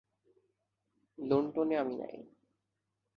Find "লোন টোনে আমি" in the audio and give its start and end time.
1.17-1.95